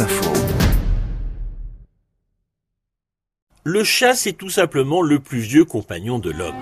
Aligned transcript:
Info. 0.00 0.32
Le 3.62 3.84
chat, 3.84 4.14
c'est 4.14 4.32
tout 4.32 4.50
simplement 4.50 5.02
le 5.02 5.20
plus 5.20 5.38
vieux 5.38 5.64
compagnon 5.64 6.18
de 6.18 6.30
l'homme. 6.30 6.56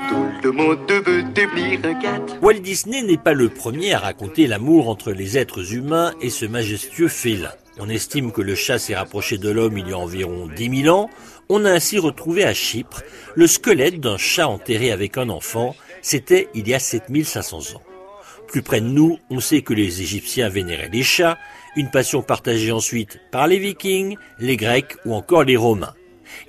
Walt 2.43 2.61
Disney 2.61 3.03
n'est 3.03 3.17
pas 3.17 3.33
le 3.33 3.49
premier 3.49 3.95
à 3.95 4.01
raconter 4.01 4.47
l'amour 4.47 4.89
entre 4.89 5.13
les 5.13 5.39
êtres 5.39 5.73
humains 5.73 6.13
et 6.21 6.29
ce 6.29 6.45
majestueux 6.45 7.09
félin. 7.09 7.53
On 7.79 7.89
estime 7.89 8.33
que 8.33 8.43
le 8.43 8.55
chat 8.55 8.79
s'est 8.79 8.97
rapproché 8.97 9.39
de 9.39 9.49
l'homme 9.49 9.79
il 9.79 9.89
y 9.89 9.93
a 9.93 9.99
environ 9.99 10.47
10 10.55 10.83
000 10.83 10.95
ans. 10.95 11.09
On 11.49 11.65
a 11.65 11.71
ainsi 11.71 11.99
retrouvé 11.99 12.45
à 12.45 12.53
Chypre 12.53 13.03
le 13.35 13.47
squelette 13.47 13.99
d'un 13.99 14.19
chat 14.19 14.47
enterré 14.47 14.93
avec 14.93 15.17
un 15.17 15.31
enfant. 15.31 15.75
C'était 16.03 16.49
il 16.55 16.69
y 16.69 16.75
a 16.75 16.79
7500 16.79 17.77
ans. 17.77 17.83
Plus 18.53 18.63
près 18.63 18.83
de 18.83 18.87
nous, 18.87 19.19
on 19.31 19.41
sait 19.41 19.63
que 19.63 19.73
les 19.73 20.03
Égyptiens 20.03 20.51
vénéraient 20.51 20.91
les 20.93 21.03
chats, 21.03 21.39
une 21.75 21.91
passion 21.91 22.21
partagée 22.21 22.71
ensuite 22.71 23.19
par 23.31 23.47
les 23.47 23.59
Vikings, 23.59 24.19
les 24.39 24.59
Grecs 24.59 24.95
ou 25.07 25.15
encore 25.15 25.45
les 25.45 25.57
Romains. 25.57 25.95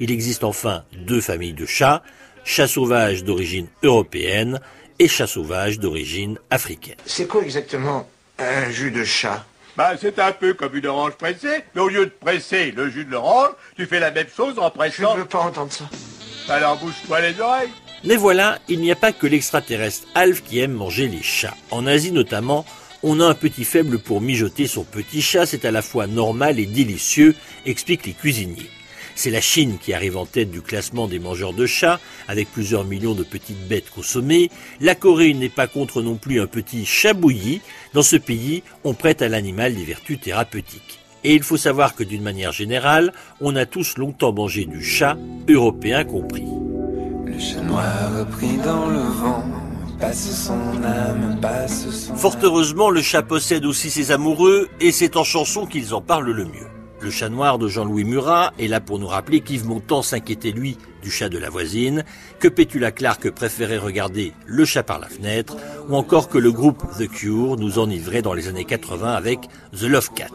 Il 0.02 0.11
existe 0.11 0.44
enfin 0.44 0.84
deux 0.91 1.21
familles 1.21 1.53
de 1.53 1.66
chats, 1.66 2.03
chat 2.44 2.67
sauvage 2.67 3.23
d'origine 3.23 3.67
européenne 3.84 4.59
et 4.99 5.08
chat 5.08 5.27
sauvage 5.27 5.80
d'origine 5.80 6.38
africaine. 6.49 6.97
C'est 7.05 7.25
quoi 7.25 7.41
exactement 7.41 8.05
un 8.38 8.70
jus 8.70 8.91
de 8.91 9.05
chat? 9.05 9.45
Bah, 9.77 9.94
c'est 9.97 10.20
un 10.20 10.33
peu 10.33 10.55
comme 10.55 10.75
une 10.75 10.85
orange 10.85 11.13
pressée, 11.13 11.63
mais 11.73 11.81
au 11.81 11.88
lieu 11.88 12.08
de 12.08 12.11
presser 12.11 12.72
le 12.72 12.89
jus 12.89 13.05
de 13.05 13.11
l'orange, 13.11 13.52
tu 13.77 13.85
fais 13.85 14.02
la 14.02 14.11
même 14.11 14.27
chose 14.27 14.59
en 14.59 14.70
pressant. 14.70 15.13
Je 15.13 15.20
ne 15.20 15.23
veux 15.23 15.30
pas 15.30 15.39
entendre 15.39 15.72
ça. 15.72 15.85
Alors 16.49 16.77
bouge-toi 16.77 17.22
les 17.22 17.39
oreilles. 17.39 17.72
Mais 18.03 18.17
voilà, 18.17 18.59
il 18.67 18.81
n'y 18.81 18.91
a 18.91 18.95
pas 18.95 19.13
que 19.13 19.27
l'extraterrestre 19.27 20.07
Alf 20.13 20.44
qui 20.44 20.59
aime 20.59 20.73
manger 20.73 21.07
les 21.07 21.23
chats. 21.23 21.55
En 21.71 21.88
Asie 21.88 22.11
notamment, 22.11 22.66
on 23.02 23.20
a 23.20 23.25
un 23.25 23.34
petit 23.34 23.63
faible 23.63 23.99
pour 23.99 24.21
mijoter 24.21 24.67
son 24.67 24.84
petit 24.84 25.21
chat, 25.21 25.45
c'est 25.45 25.66
à 25.66 25.71
la 25.71 25.81
fois 25.81 26.08
normal 26.08 26.59
et 26.59 26.66
délicieux, 26.66 27.35
expliquent 27.66 28.05
les 28.05 28.13
cuisiniers. 28.13 28.69
C'est 29.16 29.30
la 29.30 29.42
Chine 29.42 29.77
qui 29.80 29.94
arrive 29.94 30.17
en 30.17 30.25
tête 30.25 30.52
du 30.52 30.61
classement 30.61 31.08
des 31.08 31.19
mangeurs 31.19 31.53
de 31.53 31.66
chats, 31.66 32.00
avec 32.27 32.52
plusieurs 32.52 32.83
millions 32.83 33.14
de 33.14 33.23
petites 33.23 33.67
bêtes 33.67 33.89
consommées. 33.89 34.49
La 34.81 34.95
Corée 34.95 35.33
n'est 35.33 35.49
pas 35.49 35.67
contre 35.67 36.02
non 36.02 36.16
plus 36.16 36.42
un 36.42 36.47
petit 36.47 36.86
chat 36.86 37.14
bouilli. 37.14 37.61
Dans 37.94 38.02
ce 38.02 38.16
pays, 38.16 38.64
on 38.83 38.94
prête 38.94 39.22
à 39.22 39.30
l'animal 39.30 39.75
des 39.75 39.86
vertus 39.86 40.20
thérapeutiques. 40.20 40.99
Et 41.23 41.36
il 41.36 41.44
faut 41.44 41.58
savoir 41.58 41.95
que 41.95 42.03
d'une 42.03 42.23
manière 42.23 42.52
générale, 42.52 43.14
on 43.39 43.55
a 43.55 43.66
tous 43.66 43.97
longtemps 43.97 44.33
mangé 44.33 44.66
du 44.66 44.83
chat, 44.83 45.17
européen 45.47 46.03
compris. 46.03 46.52
Le 47.34 47.39
chat 47.39 47.62
noir 47.62 48.28
pris 48.31 48.58
dans 48.58 48.88
le 48.88 49.00
vent. 49.00 49.44
Passe 50.00 50.45
son 50.45 50.84
âme, 50.84 51.39
passe 51.42 51.89
son 51.89 52.16
Fort 52.16 52.38
heureusement, 52.44 52.92
le 52.92 53.02
chat 53.02 53.23
possède 53.23 53.66
aussi 53.66 53.89
ses 53.89 54.12
amoureux 54.12 54.70
et 54.80 54.92
c'est 54.92 55.17
en 55.17 55.23
chanson 55.23 55.66
qu'ils 55.66 55.95
en 55.95 56.02
parlent 56.02 56.31
le 56.31 56.45
mieux. 56.45 56.67
Le 57.02 57.09
chat 57.09 57.30
noir 57.30 57.58
de 57.58 57.67
Jean-Louis 57.67 58.04
Murat 58.04 58.54
est 58.59 58.67
là 58.67 58.80
pour 58.80 59.00
nous 59.00 59.08
rappeler 59.08 59.42
qu'Yves 59.42 59.66
Montand 59.66 60.04
s'inquiétait 60.04 60.52
lui 60.52 60.78
du 61.02 61.09
chat 61.09 61.30
de 61.30 61.39
la 61.39 61.50
voisine, 61.50 62.04
que 62.39 62.48
Pétula 62.48 62.92
Clark 62.92 63.30
préférait 63.31 63.78
regarder 63.78 64.34
le 64.45 64.64
chat 64.64 64.84
par 64.84 65.00
la 65.00 65.08
fenêtre, 65.08 65.58
ou 65.89 65.95
encore 65.95 66.30
que 66.30 66.38
le 66.38 66.52
groupe 66.52 66.84
The 67.00 67.09
Cure 67.09 67.58
nous 67.58 67.80
enivrait 67.80 68.22
dans 68.22 68.34
les 68.34 68.48
années 68.48 68.66
80 68.66 69.11
avec 69.11 69.39
The 69.76 69.84
Love 69.84 70.11
Cat. 70.14 70.30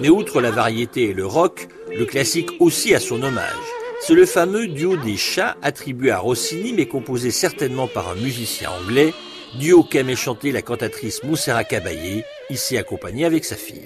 Mais 0.00 0.08
outre 0.08 0.40
la 0.40 0.50
variété 0.50 1.10
et 1.10 1.14
le 1.14 1.26
rock, 1.26 1.68
le 1.96 2.04
classique 2.04 2.50
aussi 2.60 2.94
a 2.94 3.00
son 3.00 3.22
hommage. 3.22 3.54
C'est 4.00 4.14
le 4.14 4.26
fameux 4.26 4.68
duo 4.68 4.96
des 4.96 5.16
chats 5.16 5.56
attribué 5.60 6.10
à 6.10 6.18
Rossini 6.18 6.72
mais 6.72 6.86
composé 6.86 7.30
certainement 7.30 7.88
par 7.88 8.08
un 8.08 8.14
musicien 8.14 8.70
anglais, 8.70 9.12
duo 9.58 9.82
qu'aimait 9.82 10.14
chanter 10.14 10.52
la 10.52 10.62
cantatrice 10.62 11.24
Moussera 11.24 11.64
Caballé, 11.64 12.24
ici 12.48 12.76
accompagnée 12.76 13.24
avec 13.24 13.44
sa 13.44 13.56
fille. 13.56 13.84